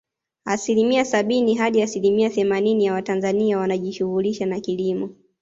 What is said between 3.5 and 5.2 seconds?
wanajishughulisha na kilimo